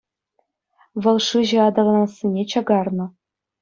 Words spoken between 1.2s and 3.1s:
шыҫӑ аталанассине чакарнӑ.